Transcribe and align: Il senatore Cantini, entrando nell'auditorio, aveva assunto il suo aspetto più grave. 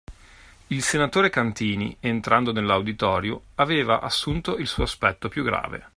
Il 0.65 0.81
senatore 0.81 1.29
Cantini, 1.29 1.95
entrando 1.99 2.51
nell'auditorio, 2.51 3.39
aveva 3.53 3.99
assunto 4.01 4.57
il 4.57 4.65
suo 4.65 4.81
aspetto 4.81 5.29
più 5.29 5.43
grave. 5.43 5.89